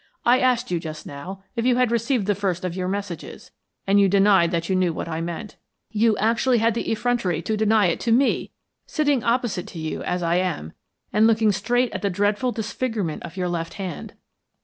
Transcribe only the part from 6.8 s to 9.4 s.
effrontery to deny it to me, sitting